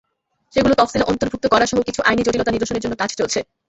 সেগুলো 0.53 0.73
তফসিলে 0.75 1.09
অন্তর্ভুক্ত 1.11 1.45
করাসহ 1.47 1.77
কিছু 1.87 2.01
আইনি 2.01 2.21
জটিলতা 2.23 2.51
নিরসনের 2.51 2.83
জন্য 2.83 2.95
কাজ 2.99 3.09
চলছে। 3.19 3.39